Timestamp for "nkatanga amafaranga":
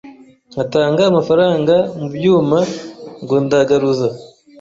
0.51-1.75